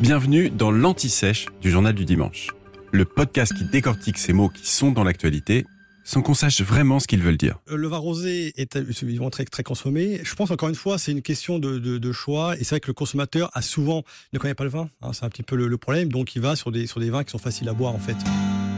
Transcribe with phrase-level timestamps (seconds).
[0.00, 2.50] Bienvenue dans l'Anti-Sèche du Journal du Dimanche,
[2.92, 5.64] le podcast qui décortique ces mots qui sont dans l'actualité
[6.04, 7.58] sans qu'on sache vraiment ce qu'ils veulent dire.
[7.70, 10.20] Euh, le vin rosé est évidemment très, très consommé.
[10.22, 12.56] Je pense encore une fois, c'est une question de, choix.
[12.56, 14.02] Et c'est vrai que le consommateur a souvent
[14.34, 14.90] ne connaît pas le vin.
[15.00, 16.10] Hein, c'est un petit peu le, problème.
[16.10, 18.16] Donc il va sur des, sur des vins qui sont faciles à boire en fait.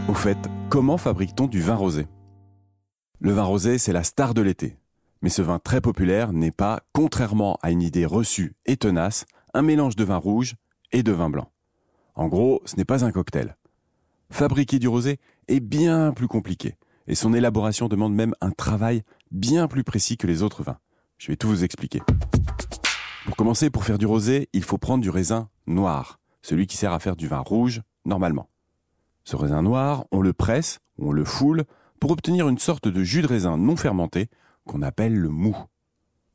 [0.06, 0.38] Au fait,
[0.70, 2.06] comment fabrique-t-on du vin rosé?
[3.20, 4.76] Le vin rosé, c'est la star de l'été.
[5.22, 9.62] Mais ce vin très populaire n'est pas, contrairement à une idée reçue et tenace, un
[9.62, 10.54] mélange de vin rouge
[10.92, 11.50] et de vin blanc.
[12.14, 13.56] En gros, ce n'est pas un cocktail.
[14.30, 15.18] Fabriquer du rosé
[15.48, 16.76] est bien plus compliqué
[17.06, 20.78] et son élaboration demande même un travail bien plus précis que les autres vins.
[21.18, 22.02] Je vais tout vous expliquer.
[23.24, 26.92] Pour commencer, pour faire du rosé, il faut prendre du raisin noir, celui qui sert
[26.92, 28.48] à faire du vin rouge normalement.
[29.24, 31.64] Ce raisin noir, on le presse on le foule
[32.00, 34.28] pour obtenir une sorte de jus de raisin non fermenté
[34.66, 35.56] qu'on appelle le mou.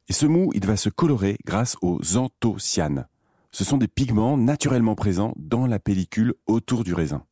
[0.09, 3.07] Et ce mou, il va se colorer grâce aux anthocyanes.
[3.53, 7.23] Ce sont des pigments naturellement présents dans la pellicule autour du raisin.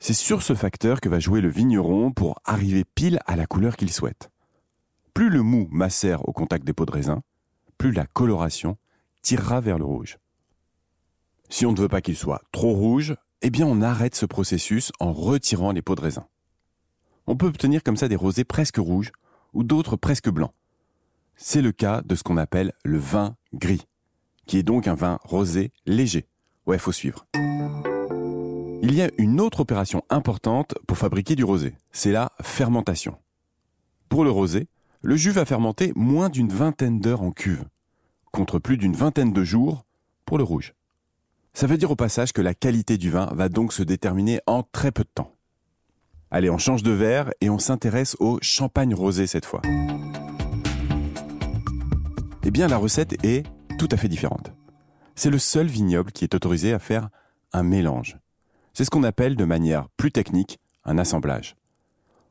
[0.00, 3.76] C'est sur ce facteur que va jouer le vigneron pour arriver pile à la couleur
[3.76, 4.32] qu'il souhaite.
[5.14, 7.22] Plus le mou macère au contact des peaux de raisin,
[7.78, 8.76] plus la coloration
[9.22, 10.18] tirera vers le rouge.
[11.48, 14.90] Si on ne veut pas qu'il soit trop rouge, eh bien on arrête ce processus
[14.98, 16.26] en retirant les peaux de raisin.
[17.28, 19.12] On peut obtenir comme ça des rosés presque rouges
[19.52, 20.52] ou d'autres presque blancs.
[21.36, 23.86] C'est le cas de ce qu'on appelle le vin gris,
[24.46, 26.26] qui est donc un vin rosé léger.
[26.66, 27.26] Ouais, faut suivre.
[27.34, 33.16] Il y a une autre opération importante pour fabriquer du rosé, c'est la fermentation.
[34.08, 34.66] Pour le rosé,
[35.02, 37.64] le jus va fermenter moins d'une vingtaine d'heures en cuve,
[38.32, 39.84] contre plus d'une vingtaine de jours
[40.24, 40.74] pour le rouge.
[41.54, 44.62] Ça veut dire au passage que la qualité du vin va donc se déterminer en
[44.62, 45.36] très peu de temps.
[46.30, 49.60] Allez, on change de verre et on s'intéresse au champagne rosé cette fois.
[52.44, 53.44] Eh bien, la recette est
[53.82, 54.52] tout à fait différente.
[55.16, 57.08] C'est le seul vignoble qui est autorisé à faire
[57.52, 58.16] un mélange.
[58.74, 61.56] C'est ce qu'on appelle de manière plus technique un assemblage.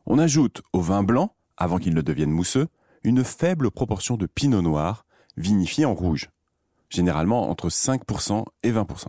[0.06, 2.70] On ajoute au vin blanc, avant qu'il ne devienne mousseux,
[3.04, 6.30] une faible proportion de pinot noir vinifié en rouge,
[6.90, 9.08] généralement entre 5% et 20%.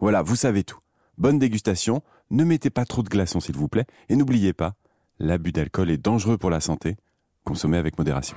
[0.00, 0.80] Voilà, vous savez tout.
[1.18, 4.74] Bonne dégustation, ne mettez pas trop de glaçons s'il vous plaît, et n'oubliez pas,
[5.20, 6.96] l'abus d'alcool est dangereux pour la santé,
[7.44, 8.36] consommez avec modération.